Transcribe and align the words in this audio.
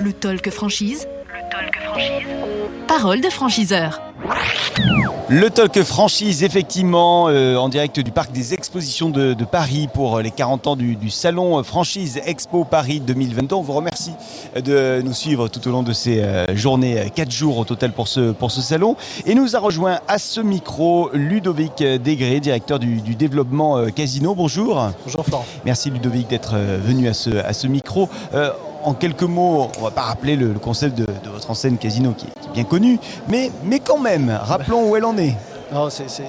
Le 0.00 0.12
talk 0.12 0.50
franchise. 0.50 1.06
Le 1.26 1.50
talk 1.50 1.74
franchise. 1.82 2.26
Parole 2.86 3.20
de 3.20 3.30
franchiseur. 3.30 4.05
Le 5.28 5.50
Talk 5.50 5.82
Franchise, 5.82 6.44
effectivement, 6.44 7.26
euh, 7.28 7.56
en 7.56 7.68
direct 7.68 7.98
du 7.98 8.12
parc 8.12 8.30
des 8.30 8.54
expositions 8.54 9.10
de, 9.10 9.34
de 9.34 9.44
Paris 9.44 9.88
pour 9.92 10.20
les 10.20 10.30
40 10.30 10.68
ans 10.68 10.76
du, 10.76 10.94
du 10.94 11.10
salon 11.10 11.62
Franchise 11.64 12.20
Expo 12.24 12.64
Paris 12.64 13.00
2022. 13.00 13.56
On 13.56 13.62
vous 13.62 13.72
remercie 13.72 14.12
de 14.54 15.02
nous 15.04 15.12
suivre 15.12 15.48
tout 15.48 15.66
au 15.66 15.72
long 15.72 15.82
de 15.82 15.92
ces 15.92 16.20
euh, 16.20 16.54
journées, 16.54 17.10
4 17.12 17.30
jours 17.30 17.58
au 17.58 17.64
total 17.64 17.90
pour 17.90 18.06
ce, 18.06 18.30
pour 18.30 18.52
ce 18.52 18.60
salon. 18.60 18.96
Et 19.26 19.34
nous 19.34 19.56
a 19.56 19.58
rejoint 19.58 19.98
à 20.06 20.18
ce 20.18 20.40
micro 20.40 21.10
Ludovic 21.12 21.78
Degré, 21.78 22.38
directeur 22.38 22.78
du, 22.78 23.00
du 23.00 23.16
développement 23.16 23.78
euh, 23.78 23.88
Casino. 23.88 24.34
Bonjour. 24.36 24.90
Bonjour 25.04 25.24
Florent. 25.26 25.44
Merci 25.64 25.90
Ludovic 25.90 26.28
d'être 26.28 26.52
euh, 26.54 26.78
venu 26.80 27.08
à 27.08 27.14
ce, 27.14 27.30
à 27.30 27.52
ce 27.52 27.66
micro. 27.66 28.08
Euh, 28.34 28.50
en 28.84 28.94
quelques 28.94 29.24
mots, 29.24 29.68
on 29.80 29.82
va 29.82 29.90
pas 29.90 30.02
rappeler 30.02 30.36
le, 30.36 30.52
le 30.52 30.58
concept 30.60 30.96
de, 30.96 31.06
de 31.06 31.30
votre 31.30 31.50
enseigne 31.50 31.76
Casino 31.76 32.12
qui 32.16 32.26
est 32.26 32.45
bien 32.56 32.64
connu, 32.64 32.98
mais, 33.28 33.50
mais 33.64 33.80
quand 33.80 33.98
même, 33.98 34.36
rappelons 34.42 34.88
où 34.88 34.96
elle 34.96 35.04
en 35.04 35.16
est. 35.18 35.34
Non, 35.72 35.90
c'est, 35.90 36.08
c'est- 36.08 36.24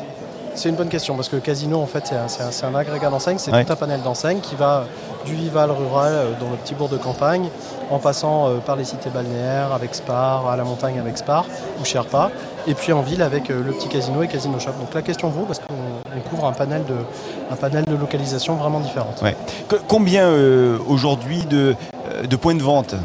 c'est 0.56 0.68
une 0.70 0.76
bonne 0.76 0.90
question 0.90 1.16
parce 1.16 1.30
que 1.30 1.38
Casino, 1.38 1.80
en 1.80 1.86
fait, 1.86 2.04
c'est 2.08 2.16
un, 2.16 2.28
c'est 2.28 2.42
un- 2.44 2.52
c'est 2.52 2.66
un 2.66 2.76
agrégat 2.76 3.10
d'enseignes. 3.10 3.38
C'est 3.38 3.52
Ouais. 3.54 3.64
tout 3.64 3.72
un 3.72 3.76
panel 3.78 4.02
d'enseignes 4.02 4.40
qui 4.42 4.56
va 4.56 4.84
du 5.26 5.36
Vival 5.36 5.70
rural 5.72 6.12
euh, 6.14 6.32
dans 6.40 6.50
le 6.50 6.58
petit 6.58 6.74
bourg 6.76 6.90
de 6.90 6.98
campagne, 6.98 7.48
en 7.92 8.00
passant 8.00 8.48
euh, 8.50 8.58
par 8.58 8.76
les 8.76 8.84
cités 8.84 9.10
balnéaires 9.10 9.72
avec 9.74 9.94
Spar, 9.96 10.48
à 10.50 10.58
la 10.58 10.64
montagne 10.66 11.00
avec 11.00 11.18
Spar 11.18 11.46
ou 11.80 11.86
Sherpa, 11.86 12.30
et 12.66 12.74
puis 12.74 12.92
en 12.92 13.02
ville 13.04 13.22
avec 13.22 13.50
euh, 13.52 13.64
le 13.64 13.72
petit 13.72 13.88
casino 13.88 14.22
et 14.24 14.28
Casino 14.28 14.60
Shop. 14.60 14.72
Donc 14.80 14.94
la 14.94 15.02
question 15.04 15.30
vaut 15.30 15.44
parce 15.46 15.60
qu'on 15.60 15.76
on 16.18 16.30
couvre 16.30 16.46
un 16.48 16.54
panel 16.54 16.84
de, 16.86 16.96
un 17.52 17.56
panel 17.56 17.86
de 17.86 17.96
localisations 17.96 18.56
vraiment 18.56 18.80
différentes. 18.82 19.22
Ouais. 19.22 19.36
Que- 19.70 19.76
combien 19.88 20.28
aujourd'hui 20.88 21.44
de, 21.46 21.76
de 22.28 22.36
points 22.36 22.56
de 22.56 22.64
vente? 22.64 22.96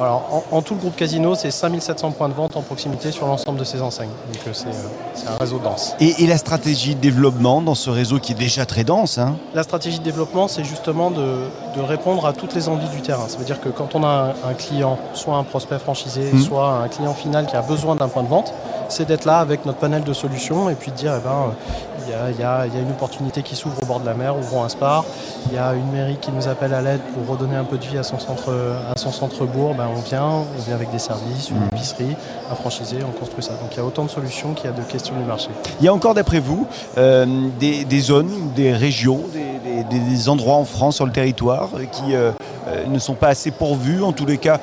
Alors, 0.00 0.44
en, 0.52 0.56
en 0.58 0.62
tout, 0.62 0.74
le 0.74 0.80
groupe 0.80 0.94
Casino, 0.96 1.34
c'est 1.34 1.50
5700 1.50 2.12
points 2.12 2.28
de 2.28 2.34
vente 2.34 2.56
en 2.56 2.62
proximité 2.62 3.10
sur 3.10 3.26
l'ensemble 3.26 3.58
de 3.58 3.64
ces 3.64 3.82
enseignes. 3.82 4.10
Donc 4.32 4.42
euh, 4.46 4.50
c'est, 4.52 4.68
euh, 4.68 4.72
c'est 5.14 5.26
un 5.26 5.36
réseau 5.40 5.58
dense. 5.58 5.94
et, 5.98 6.22
et 6.22 6.26
la 6.28 6.38
stratégie 6.38 6.94
de 6.94 7.00
développement 7.00 7.60
dans 7.60 7.74
ce 7.74 7.90
réseau 7.90 8.20
qui 8.20 8.32
est 8.32 8.36
déjà 8.36 8.64
très 8.64 8.84
dense 8.84 9.18
hein? 9.18 9.34
La 9.54 9.64
stratégie 9.64 9.98
de 9.98 10.04
développement, 10.04 10.46
c'est 10.46 10.62
justement 10.64 11.10
de, 11.10 11.38
de 11.76 11.80
répondre 11.80 12.24
à 12.26 12.32
toutes 12.32 12.54
les 12.54 12.68
envies 12.68 12.88
du 12.90 13.00
terrain. 13.02 13.26
Ça 13.28 13.38
veut 13.38 13.44
dire 13.44 13.60
que 13.60 13.70
quand 13.70 13.94
on 13.96 14.04
a 14.04 14.06
un, 14.46 14.50
un 14.50 14.54
client, 14.54 14.98
soit 15.14 15.36
un 15.36 15.42
prospect 15.44 15.78
franchisé, 15.80 16.30
Mhm. 16.32 16.42
soit 16.42 16.68
un 16.84 16.88
client 16.88 17.14
final 17.14 17.46
qui 17.46 17.56
a 17.56 17.62
besoin 17.62 17.96
d'un 17.96 18.08
point 18.08 18.22
de 18.22 18.28
vente, 18.28 18.52
c'est 18.88 19.06
d'être 19.06 19.24
là 19.24 19.38
avec 19.40 19.66
notre 19.66 19.78
panel 19.78 20.04
de 20.04 20.12
solutions 20.12 20.70
et 20.70 20.74
puis 20.74 20.90
de 20.92 20.96
dire, 20.96 21.12
eh 21.16 21.20
ben, 21.24 21.30
euh, 21.30 21.50
il 22.30 22.36
y, 22.36 22.40
y 22.40 22.44
a- 22.44 22.66
il 22.66 22.74
y 22.74 22.78
a 22.78 22.80
une 22.80 22.90
opportunité 22.90 23.42
qui 23.42 23.54
s'ouvre 23.56 23.76
au 23.82 23.86
bord 23.86 24.00
de 24.00 24.06
la 24.06 24.14
mer, 24.14 24.36
ouvrons 24.36 24.62
un 24.64 24.68
spar. 24.68 25.04
Il 25.50 25.54
y 25.54 25.58
a 25.58 25.72
une 25.74 25.90
mairie 25.90 26.18
qui 26.20 26.30
nous 26.30 26.46
appelle 26.46 26.74
à 26.74 26.82
l'aide 26.82 27.00
pour 27.14 27.26
redonner 27.34 27.56
un 27.56 27.64
peu 27.64 27.78
de 27.78 27.84
vie 27.84 27.96
à 27.96 28.02
son 28.02 28.18
centre, 28.18 28.52
à 28.94 28.98
son 28.98 29.10
centre-bourg. 29.10 29.74
Ben, 29.74 29.86
on 29.96 30.00
vient, 30.00 30.24
on 30.24 30.62
vient 30.66 30.74
avec 30.74 30.90
des 30.90 30.98
services, 30.98 31.48
une 31.50 31.56
Mhm. 31.56 31.68
épicerie, 31.72 32.16
un 32.50 32.54
franchisé, 32.54 32.96
on 33.06 33.18
construit 33.18 33.42
ça. 33.42 33.52
Donc 33.54 33.70
il 33.72 33.78
y 33.78 33.80
a 33.80 33.84
autant 33.84 34.04
de 34.04 34.10
solutions 34.10 34.52
qu'il 34.52 34.66
y 34.66 34.72
a 34.72 34.76
de 34.76 34.82
questions 34.82 35.14
du 35.16 35.24
marché. 35.24 35.48
Il 35.80 35.86
y 35.86 35.88
a 35.88 35.94
encore 35.94 36.14
d'après 36.14 36.40
vous 36.40 36.66
euh, 36.98 37.24
des, 37.58 37.84
des 37.84 38.00
zones, 38.00 38.50
des 38.54 38.72
régions, 38.72 39.20
des, 39.32 39.84
des- 39.84 39.98
des 40.00 40.28
endroits 40.28 40.56
en 40.56 40.64
France 40.64 40.96
sur 40.96 41.06
le 41.06 41.12
territoire 41.12 41.70
qui 41.92 42.14
euh, 42.14 42.32
euh, 42.68 42.86
ne 42.86 42.98
sont 42.98 43.14
pas 43.14 43.28
assez 43.28 43.50
pourvus, 43.50 44.02
en 44.02 44.12
tous 44.12 44.26
les 44.26 44.36
cas 44.38 44.58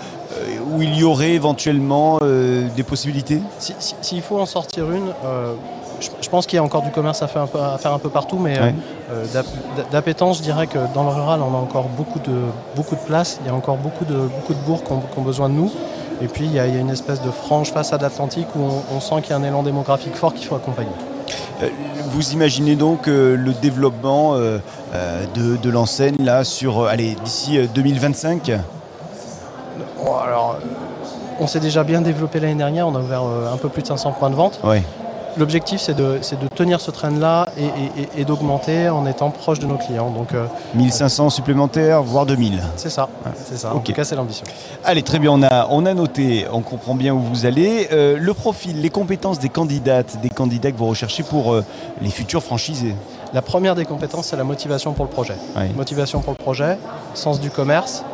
où 0.72 0.82
il 0.82 0.96
y 0.98 1.04
aurait 1.04 1.32
éventuellement 1.32 2.18
euh, 2.22 2.68
des 2.76 2.84
possibilités 2.84 3.40
Si- 3.60 3.76
si- 3.80 3.96
S'il 4.02 4.22
faut 4.22 4.40
en 4.40 4.46
sortir 4.46 4.92
une, 4.92 5.10
euh, 5.26 5.54
je, 6.02 6.10
je 6.22 6.30
pense 6.30 6.46
qu'il 6.46 6.58
y 6.58 6.60
a 6.60 6.64
encore 6.64 6.82
du 6.82 6.92
commerce 6.92 7.22
à 7.22 7.28
faire 7.28 7.44
un 7.44 7.48
peu, 7.48 7.60
à 7.60 7.78
faire 7.78 7.94
un 7.94 8.00
peu 8.00 8.10
partout, 8.10 8.38
mais 8.38 8.60
Ouais. 8.60 8.76
euh, 9.12 9.26
d'appétence, 9.92 10.38
je 10.40 10.44
dirais 10.44 10.68
que 10.68 10.80
dans 10.94 11.04
le 11.04 11.10
rural, 11.10 11.40
on 11.42 11.54
a 11.56 11.58
encore 11.60 11.88
beaucoup 11.90 12.20
de, 12.20 12.36
beaucoup 12.76 12.96
de 12.96 13.02
place, 13.02 13.40
il 13.44 13.48
y 13.48 13.50
a 13.50 13.54
encore 13.56 13.78
beaucoup 13.78 14.06
de, 14.06 14.16
beaucoup 14.16 14.54
de 14.54 14.60
bourgs 14.66 14.84
qui 14.84 14.92
ont, 14.92 15.00
qui 15.00 15.20
ont 15.20 15.24
besoin 15.24 15.50
de 15.50 15.54
nous. 15.56 15.72
Et 16.22 16.28
puis, 16.28 16.46
il 16.46 16.54
y, 16.54 16.60
a, 16.60 16.68
il 16.68 16.74
y 16.74 16.78
a 16.78 16.80
une 16.82 16.90
espèce 16.90 17.22
de 17.22 17.30
frange 17.32 17.72
façade 17.72 18.04
atlantique 18.04 18.48
où 18.56 18.60
on, 18.62 18.96
on 18.96 19.00
sent 19.02 19.16
qu'il 19.22 19.32
y 19.32 19.34
a 19.34 19.38
un 19.38 19.44
élan 19.44 19.64
démographique 19.64 20.16
fort 20.16 20.34
qu'il 20.34 20.46
faut 20.48 20.56
accompagner. 20.56 20.92
Euh, 21.62 21.68
Vous 22.10 22.32
imaginez 22.32 22.76
donc 22.76 23.08
euh, 23.08 23.36
le 23.36 23.52
développement 23.54 24.36
euh, 24.36 24.60
euh, 24.94 25.26
de, 25.36 25.58
de 25.58 25.70
l'enseigne 25.70 26.16
là 26.20 26.44
sur, 26.46 26.80
euh, 26.82 26.88
allez, 26.88 27.16
d'ici 27.24 27.58
euh, 27.58 27.66
2025 27.74 28.52
Bon, 30.06 30.16
alors, 30.18 30.58
euh, 30.62 30.66
on 31.40 31.48
s'est 31.48 31.60
déjà 31.60 31.84
bien 31.84 32.02
développé 32.02 32.40
l'année 32.40 32.56
dernière, 32.56 32.88
on 32.88 32.96
a 32.96 33.00
ouvert 33.00 33.24
euh, 33.24 33.52
un 33.54 33.58
peu 33.58 33.70
plus 33.70 33.82
de 33.82 33.88
500 33.88 34.12
points 34.14 34.30
de 34.30 34.36
vente. 34.36 34.60
L'objectif, 35.38 35.82
c'est 35.82 35.94
de, 35.96 36.18
tenir 36.56 36.80
ce 36.80 36.92
train-là 36.92 37.48
et, 37.58 37.66
et- 37.66 37.70
et- 38.18 38.22
et 38.22 38.24
d'augmenter 38.26 38.88
en 38.88 39.06
étant 39.06 39.32
proche 39.32 39.60
de 39.60 39.66
nos 39.66 39.76
clients. 39.76 40.10
Donc, 40.10 40.34
euh, 40.34 40.46
1500 40.76 41.30
supplémentaires, 41.30 42.02
voire 42.04 42.26
2000. 42.26 42.62
c'est 42.78 42.90
ça, 42.90 43.10
c'est 43.44 43.58
ça. 43.58 43.74
En 43.76 43.80
tout 43.80 43.92
cas, 43.92 44.06
c'est 44.06 44.16
l'ambition. 44.16 44.46
Allez, 44.86 45.04
très 45.04 45.20
bien, 45.20 45.32
on 45.32 45.44
a, 45.44 45.68
on 45.72 45.86
a 45.86 45.94
noté, 45.94 46.46
on 46.54 46.62
comprend 46.62 46.96
bien 46.96 47.14
où 47.14 47.20
vous 47.20 47.46
allez. 47.46 47.90
Euh, 47.92 48.16
le 48.18 48.34
profil, 48.34 48.80
les 48.82 48.90
compétences 48.90 49.38
des 49.40 49.50
candidates, 49.50 50.22
des 50.22 50.30
candidats 50.30 50.72
que 50.72 50.78
vous 50.78 50.88
recherchez 50.88 51.24
pour 51.24 51.54
euh, 51.54 51.66
les 52.02 52.12
futurs 52.12 52.42
franchisés. 52.42 52.96
La 53.34 53.42
première 53.42 53.76
des 53.76 53.84
compétences, 53.84 54.28
c'est 54.28 54.38
la 54.38 54.46
motivation 54.46 54.94
pour 54.94 55.04
le 55.04 55.12
projet. 55.12 55.36
Motivation 55.76 56.22
pour 56.22 56.32
le 56.32 56.38
projet, 56.42 56.78
sens 57.14 57.42
du 57.42 57.50
commerce. 57.50 58.06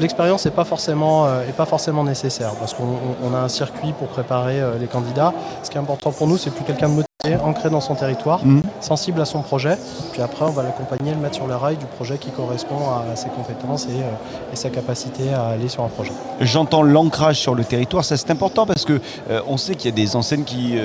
L'expérience 0.00 0.44
n'est 0.44 0.50
pas, 0.50 0.64
forcément, 0.64 1.26
euh, 1.26 1.42
est 1.48 1.52
pas 1.52 1.66
forcément 1.66 2.04
nécessaire 2.04 2.52
parce 2.58 2.74
qu'on 2.74 2.84
on- 2.84 3.30
on 3.30 3.34
a 3.34 3.38
un 3.38 3.48
circuit 3.48 3.92
pour 3.92 4.08
préparer 4.08 4.60
euh, 4.60 4.78
les 4.80 4.86
candidats. 4.86 5.32
Ce 5.62 5.70
qui 5.70 5.76
est 5.76 5.80
important 5.80 6.10
pour 6.12 6.26
nous, 6.26 6.36
c'est 6.38 6.50
plus 6.50 6.64
quelqu'un 6.64 6.88
de 6.88 6.94
motivé, 6.94 7.42
ancré 7.44 7.70
dans 7.70 7.80
son 7.80 7.94
territoire, 7.94 8.40
Mhm. 8.44 8.62
sensible 8.80 9.20
à 9.20 9.24
son 9.24 9.42
projet. 9.42 9.76
Puis 10.12 10.22
après, 10.22 10.44
on 10.44 10.50
va 10.50 10.62
l'accompagner, 10.64 11.12
le 11.12 11.18
mettre 11.18 11.36
sur 11.36 11.46
les 11.46 11.54
rails 11.54 11.76
du 11.76 11.86
projet 11.86 12.18
qui 12.18 12.30
correspond 12.30 12.78
à 13.12 13.14
ses 13.16 13.28
compétences 13.28 13.84
et, 13.86 13.90
euh, 14.02 14.52
et 14.52 14.56
sa 14.56 14.70
capacité 14.70 15.32
à 15.32 15.46
aller 15.48 15.68
sur 15.68 15.84
un 15.84 15.88
projet. 15.88 16.12
J'entends 16.40 16.82
l'ancrage 16.82 17.38
sur 17.38 17.54
le 17.54 17.64
territoire, 17.64 18.04
ça 18.04 18.16
c'est 18.16 18.30
important 18.30 18.66
parce 18.66 18.84
que 18.84 19.00
on 19.46 19.56
sait 19.56 19.74
qu'il 19.76 19.90
y 19.90 19.92
a 19.92 19.96
des 20.04 20.16
enseignes 20.16 20.44
qui 20.44 20.76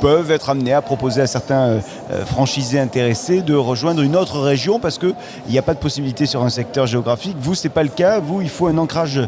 peuvent 0.00 0.30
être 0.30 0.50
amenées 0.50 0.72
à 0.74 0.82
proposer 0.82 1.20
à 1.22 1.26
certains 1.26 1.68
euh, 1.68 1.80
euh, 2.10 2.24
franchisés 2.24 2.78
intéressés 2.78 3.42
de 3.42 3.54
rejoindre 3.54 4.02
une 4.02 4.16
autre 4.16 4.40
région 4.40 4.78
parce 4.78 4.98
qu'il 4.98 5.14
n'y 5.48 5.58
a 5.58 5.62
pas 5.62 5.74
de 5.74 5.78
possibilité 5.78 6.26
sur 6.26 6.42
un 6.42 6.50
secteur 6.50 6.86
géographique. 6.86 7.36
Vous, 7.40 7.54
c'est 7.54 7.68
pas 7.68 7.82
le 7.82 7.88
cas. 7.88 8.20
Vous, 8.20 8.40
il 8.42 8.48
faut 8.48 8.66
un 8.66 8.78
ancrage 8.78 9.20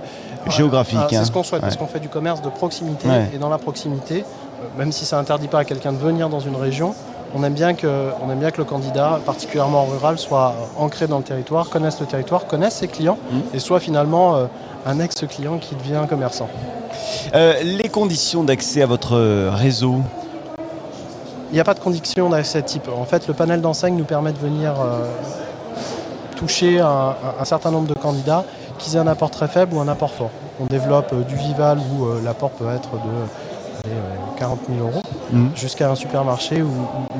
géographique. 0.48 0.98
Ah, 1.00 1.06
c'est 1.10 1.16
hein. 1.16 1.24
ce 1.24 1.30
qu'on 1.30 1.42
souhaite, 1.42 1.60
parce 1.60 1.76
qu'on 1.76 1.86
fait 1.86 2.00
du 2.00 2.08
commerce 2.08 2.42
de 2.42 2.48
proximité. 2.48 3.08
Ouais. 3.08 3.28
Et 3.34 3.38
dans 3.38 3.48
la 3.48 3.58
proximité, 3.58 4.24
euh, 4.24 4.78
même 4.78 4.92
si 4.92 5.04
ça 5.04 5.18
interdit 5.18 5.48
pas 5.48 5.60
à 5.60 5.64
quelqu'un 5.64 5.92
de 5.92 5.98
venir 5.98 6.28
dans 6.28 6.40
une 6.40 6.56
région, 6.56 6.94
on 7.34 7.42
aime 7.44 7.52
bien 7.52 7.74
que, 7.74 8.08
on 8.26 8.30
aime 8.30 8.38
bien 8.38 8.50
que 8.50 8.56
le 8.58 8.64
candidat, 8.64 9.20
particulièrement 9.26 9.84
rural, 9.84 10.18
soit 10.18 10.54
ancré 10.78 11.06
dans 11.06 11.18
le 11.18 11.24
territoire, 11.24 11.68
connaisse 11.68 12.00
le 12.00 12.06
territoire, 12.06 12.46
connaisse 12.46 12.76
ses 12.76 12.88
clients, 12.88 13.18
Mhm. 13.30 13.42
et 13.52 13.58
soit 13.58 13.80
finalement 13.80 14.36
euh, 14.36 14.46
un 14.86 14.98
ex-client 15.00 15.58
qui 15.58 15.74
devient 15.74 16.06
commerçant. 16.08 16.48
Euh, 17.34 17.54
les 17.62 17.90
conditions 17.90 18.44
d'accès 18.44 18.80
à 18.80 18.86
votre 18.86 19.50
réseau? 19.50 19.96
Il 21.50 21.54
n'y 21.54 21.60
a 21.60 21.64
pas 21.64 21.74
de 21.74 21.80
condition 21.80 22.30
ce 22.44 22.58
type. 22.58 22.88
En 22.96 23.04
fait, 23.04 23.26
le 23.26 23.34
panel 23.34 23.60
d'enseignes 23.60 23.96
nous 23.96 24.04
permet 24.04 24.32
de 24.32 24.38
venir 24.38 24.72
euh, 24.80 25.06
toucher 26.36 26.80
un, 26.80 27.14
certain 27.44 27.70
nombre 27.70 27.88
de 27.88 27.94
candidats, 27.94 28.44
qu'ils 28.78 28.96
aient 28.96 29.00
un 29.00 29.06
apport 29.06 29.30
très 29.30 29.48
faible 29.48 29.74
ou 29.74 29.80
un 29.80 29.88
apport 29.88 30.12
fort. 30.12 30.30
On 30.60 30.66
développe 30.66 31.12
euh, 31.12 31.22
du 31.22 31.34
Vival 31.36 31.78
où 31.78 32.04
euh, 32.06 32.20
l'apport 32.24 32.50
peut 32.50 32.66
être 32.74 32.90
de 32.92 33.84
allez, 33.84 33.94
euh, 33.94 34.38
40 34.38 34.58
000 34.68 34.80
euros, 34.88 35.02
Mhm. 35.30 35.50
jusqu'à 35.54 35.90
un 35.90 35.94
supermarché 35.94 36.62
où, 36.62 36.70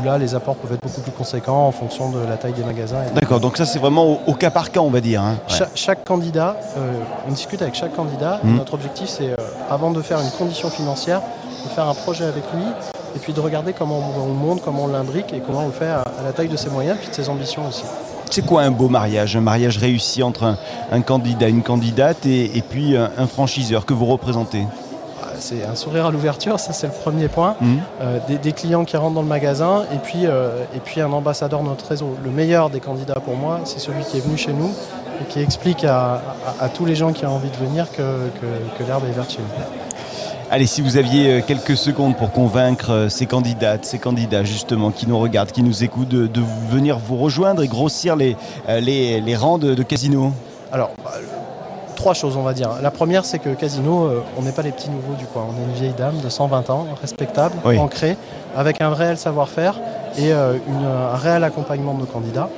là 0.04 0.16
les 0.18 0.34
apports 0.34 0.54
peuvent 0.56 0.72
être 0.72 0.82
beaucoup 0.82 1.00
plus 1.02 1.12
conséquents 1.12 1.66
en 1.66 1.72
fonction 1.72 2.08
de 2.10 2.18
la 2.26 2.36
taille 2.38 2.52
des 2.54 2.64
magasins. 2.64 2.96
D'accord, 3.14 3.38
donc 3.40 3.56
ça 3.58 3.66
c'est 3.66 3.78
vraiment 3.78 4.06
au, 4.06 4.18
au 4.28 4.34
cas 4.34 4.50
par 4.50 4.70
cas, 4.70 4.80
on 4.80 4.88
va 4.90 5.00
dire. 5.00 5.20
hein. 5.22 5.36
Ouais. 5.48 5.54
Cha- 5.56 5.68
chaque 5.74 6.04
candidat, 6.04 6.56
euh, 6.78 6.92
on 7.28 7.32
discute 7.32 7.60
avec 7.62 7.74
chaque 7.74 7.94
candidat. 7.94 8.40
Mhm. 8.42 8.56
Notre 8.56 8.74
objectif, 8.74 9.08
c'est, 9.08 9.30
euh, 9.30 9.36
avant 9.70 9.90
de 9.90 10.00
faire 10.02 10.20
une 10.20 10.30
condition 10.30 10.70
financière, 10.70 11.20
de 11.64 11.68
faire 11.70 11.86
un 11.88 11.94
projet 11.94 12.24
avec 12.24 12.44
lui 12.54 12.62
et 13.18 13.20
puis 13.20 13.32
de 13.32 13.40
regarder 13.40 13.72
comment 13.72 13.98
on, 14.22 14.26
le 14.28 14.32
monte, 14.32 14.62
comment 14.62 14.84
on 14.84 14.86
l'imbrique 14.86 15.32
et 15.32 15.40
comment 15.44 15.62
on 15.64 15.66
le 15.66 15.72
fait 15.72 15.88
à, 15.88 16.02
à 16.02 16.22
la 16.24 16.32
taille 16.32 16.48
de 16.48 16.56
ses 16.56 16.70
moyens 16.70 16.96
puis 17.00 17.08
de 17.10 17.14
ses 17.14 17.28
ambitions 17.28 17.66
aussi. 17.68 17.82
C'est 18.30 18.46
quoi 18.46 18.62
un 18.62 18.70
beau 18.70 18.88
mariage? 18.88 19.36
Un 19.36 19.40
mariage 19.40 19.78
réussi 19.78 20.22
entre 20.22 20.44
un, 20.44 20.56
un 20.92 21.00
candidat, 21.00 21.48
une 21.48 21.62
candidate 21.62 22.24
et, 22.26 22.56
et 22.56 22.62
puis 22.62 22.96
un, 22.96 23.10
un 23.18 23.26
franchiseur 23.26 23.84
que 23.86 23.92
vous 23.94 24.06
représentez? 24.06 24.66
Ah, 25.22 25.30
C'est 25.40 25.64
un 25.64 25.74
sourire 25.74 26.06
à 26.06 26.10
l'ouverture, 26.12 26.60
ça 26.60 26.72
c'est 26.72 26.86
le 26.86 26.92
premier 26.92 27.26
point. 27.28 27.56
Mhm. 27.60 27.80
Euh, 28.02 28.18
des, 28.28 28.38
des 28.38 28.52
clients 28.52 28.84
qui 28.84 28.96
rentrent 28.96 29.14
dans 29.14 29.22
le 29.22 29.26
magasin 29.28 29.82
et 29.92 29.98
puis, 29.98 30.26
euh, 30.26 30.62
et 30.76 30.78
puis 30.78 31.00
un 31.00 31.10
ambassadeur 31.12 31.60
de 31.62 31.68
notre 31.68 31.86
réseau. 31.88 32.16
Le 32.22 32.30
meilleur 32.30 32.70
des 32.70 32.80
candidats 32.80 33.18
pour 33.24 33.34
moi, 33.36 33.60
c'est 33.64 33.80
celui 33.80 34.04
qui 34.04 34.18
est 34.18 34.20
venu 34.20 34.36
chez 34.36 34.52
nous 34.52 34.70
et 35.20 35.24
qui 35.24 35.40
explique 35.40 35.82
à, 35.84 36.20
à- 36.60 36.64
à 36.66 36.68
tous 36.68 36.84
les 36.84 36.94
gens 36.94 37.12
qui 37.12 37.26
ont 37.26 37.34
envie 37.34 37.50
de 37.50 37.56
venir 37.56 37.90
que, 37.90 37.96
que- 38.40 38.78
que 38.78 38.84
l'herbe 38.86 39.04
est 39.08 39.12
verte 39.12 39.32
chez 39.32 39.38
nous. 39.40 39.64
Allez, 40.50 40.66
si 40.66 40.80
vous 40.80 40.96
aviez 40.96 41.30
euh, 41.30 41.40
quelques 41.46 41.76
secondes 41.76 42.16
pour 42.16 42.32
convaincre 42.32 42.90
euh, 42.90 43.08
ces 43.10 43.26
candidates, 43.26 43.84
ces 43.84 43.98
candidats 43.98 44.44
justement 44.44 44.90
qui 44.90 45.06
nous 45.06 45.18
regardent, 45.18 45.52
qui 45.52 45.62
nous 45.62 45.84
écoutent, 45.84 46.08
de, 46.08 46.26
de 46.26 46.40
venir 46.70 46.98
vous 46.98 47.16
rejoindre 47.18 47.62
et 47.62 47.68
grossir 47.68 48.16
les, 48.16 48.34
euh, 48.68 48.80
les, 48.80 49.20
les 49.20 49.36
rangs 49.36 49.58
de, 49.58 49.74
de 49.74 49.82
Casino. 49.82 50.32
Alors, 50.72 50.90
bah, 51.04 51.10
trois 51.96 52.14
choses, 52.14 52.36
on 52.38 52.42
va 52.42 52.54
dire. 52.54 52.70
La 52.82 52.90
première, 52.90 53.26
c'est 53.26 53.38
que 53.40 53.50
Casino, 53.50 54.10
on 54.38 54.42
n'est 54.42 54.52
pas 54.52 54.62
les 54.62 54.72
petits 54.72 54.88
nouveaux 54.88 55.14
du 55.18 55.26
coin. 55.26 55.44
On 55.50 55.60
est 55.60 55.64
une 55.66 55.74
vieille 55.74 55.94
dame 55.98 56.18
de 56.22 56.28
120 56.30 56.70
ans, 56.70 56.86
respectable, 57.00 57.54
Oui. 57.66 57.78
ancrée, 57.78 58.16
avec 58.56 58.80
un 58.80 58.94
réel 58.94 59.18
savoir-faire 59.18 59.74
et 60.16 60.32
euh, 60.32 60.54
une- 60.66 60.86
un 60.86 61.16
réel 61.16 61.44
accompagnement 61.44 61.92
de 61.92 62.00
nos 62.00 62.06
candidats. 62.06 62.48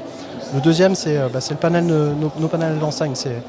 Le 0.54 0.60
deuxième, 0.60 0.94
c'est 0.94 1.16
bah, 1.32 1.40
le 1.50 1.56
panel, 1.56 1.86
nos, 1.86 2.30
nos 2.38 2.48
panels 2.48 2.78
d'enseigne. 2.78 3.12
C'est 3.14 3.42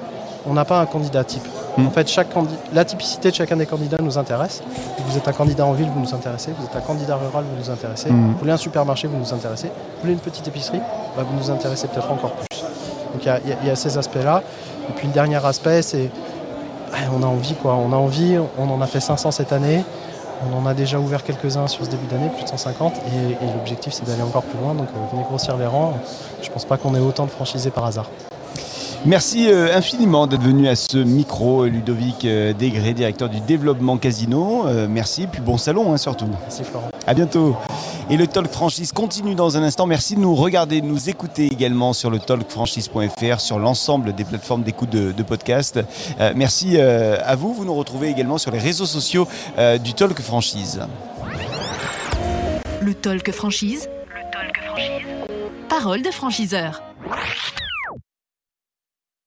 on 0.47 0.53
n'a 0.53 0.65
pas 0.65 0.79
un 0.79 0.85
candidat 0.87 1.23
type. 1.23 1.43
En 1.77 1.89
fait, 1.89 2.07
chaque 2.09 2.27
la 2.73 2.83
typicité 2.85 3.29
de 3.31 3.35
chacun 3.35 3.55
des 3.55 3.65
candidats 3.65 3.97
nous 4.01 4.17
intéresse. 4.17 4.61
Vous 5.07 5.17
êtes 5.17 5.27
un 5.27 5.31
candidat 5.31 5.65
en 5.65 5.71
ville, 5.73 5.89
vous 5.93 6.01
nous 6.01 6.13
intéressez. 6.13 6.51
Vous 6.57 6.65
êtes 6.65 6.75
un 6.75 6.81
candidat 6.81 7.15
rural, 7.15 7.45
vous 7.49 7.57
nous 7.57 7.69
intéressez. 7.69 8.11
Mm. 8.11 8.31
Vous 8.33 8.37
voulez 8.39 8.51
un 8.51 8.57
supermarché, 8.57 9.07
vous 9.07 9.17
nous 9.17 9.33
intéressez. 9.33 9.67
Vous 9.67 10.01
voulez 10.01 10.13
une 10.13 10.19
petite 10.19 10.47
épicerie, 10.47 10.79
bah, 11.15 11.23
vous 11.27 11.35
nous 11.37 11.49
intéressez 11.49 11.87
peut-être 11.87 12.11
encore 12.11 12.31
plus. 12.33 12.47
Donc 13.13 13.23
il 13.23 13.27
y 13.27 13.29
a- 13.29 13.39
y, 13.69 13.71
y 13.73 13.75
ces 13.77 13.97
aspects-là. 13.97 14.43
Et 14.89 14.93
puis 14.93 15.07
le 15.07 15.13
dernier 15.13 15.43
aspect, 15.45 15.81
c'est 15.81 16.09
ouais, 16.91 17.07
on 17.17 17.23
a 17.23 17.27
envie 17.27 17.55
quoi. 17.55 17.75
On 17.75 17.93
a 17.93 17.97
envie. 17.97 18.37
On 18.59 18.69
en 18.69 18.81
a 18.81 18.87
fait 18.87 18.99
500 18.99 19.31
cette 19.31 19.53
année. 19.53 19.83
On 20.51 20.57
en 20.57 20.65
a 20.65 20.73
déjà 20.73 20.99
ouvert 20.99 21.23
quelques-uns 21.23 21.67
sur 21.67 21.85
ce 21.85 21.89
début 21.91 22.07
d'année, 22.07 22.29
plus 22.35 22.43
de 22.43 22.49
150. 22.49 22.93
Et, 22.95 23.31
et 23.45 23.47
l'objectif, 23.55 23.93
c'est 23.93 24.05
d'aller 24.05 24.23
encore 24.23 24.43
plus 24.43 24.59
loin. 24.59 24.73
Donc 24.73 24.87
euh, 24.89 24.99
venez 25.13 25.23
grossir 25.23 25.55
les 25.57 25.67
rangs. 25.67 25.93
Je 26.41 26.49
pense 26.49 26.65
pas 26.65 26.77
qu'on 26.77 26.95
ait 26.95 26.99
autant 26.99 27.25
de 27.25 27.31
franchisés 27.31 27.69
par 27.69 27.85
hasard. 27.85 28.07
Merci 29.05 29.49
euh, 29.49 29.75
infiniment 29.75 30.27
d'être 30.27 30.43
venu 30.43 30.67
à 30.67 30.75
ce 30.75 30.97
micro, 30.97 31.65
Ludovic 31.65 32.23
euh, 32.25 32.53
Degré, 32.53 32.93
directeur 32.93 33.29
du 33.29 33.39
développement 33.39 33.97
casino. 33.97 34.67
Euh, 34.67 34.87
merci, 34.89 35.27
puis 35.27 35.41
bon 35.41 35.57
salon 35.57 35.91
hein, 35.91 35.97
surtout. 35.97 36.27
Merci 36.41 36.63
Florent. 36.63 36.91
À 37.07 37.13
bientôt. 37.13 37.55
Et 38.11 38.17
le 38.17 38.27
Talk 38.27 38.51
Franchise 38.51 38.91
continue 38.91 39.35
dans 39.35 39.57
un 39.57 39.63
instant. 39.63 39.87
Merci 39.87 40.15
de 40.15 40.19
nous 40.19 40.35
regarder, 40.35 40.81
de 40.81 40.85
nous 40.85 41.09
écouter 41.09 41.45
également 41.45 41.93
sur 41.93 42.09
le 42.09 42.19
talkfranchise.fr, 42.19 43.39
sur 43.39 43.57
l'ensemble 43.57 44.13
des 44.13 44.23
plateformes 44.23 44.63
d'écoute 44.63 44.89
de, 44.89 45.11
de 45.11 45.23
podcast. 45.23 45.79
Euh, 46.19 46.33
merci 46.35 46.75
euh, 46.75 47.17
à 47.23 47.35
vous. 47.35 47.53
Vous 47.53 47.65
nous 47.65 47.73
retrouvez 47.73 48.09
également 48.09 48.37
sur 48.37 48.51
les 48.51 48.59
réseaux 48.59 48.85
sociaux 48.85 49.27
euh, 49.57 49.77
du 49.77 49.93
Talk 49.93 50.19
Franchise. 50.21 50.81
Le 52.81 52.93
talk 52.93 53.31
franchise. 53.31 53.87
Le 54.07 54.31
talk 54.31 54.61
franchise. 54.63 55.07
Parole 55.69 56.01
de 56.01 56.11
franchiseur. 56.11 56.81